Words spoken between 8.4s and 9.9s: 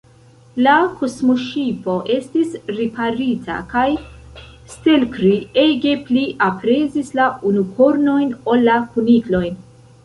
ol la kuniklojn.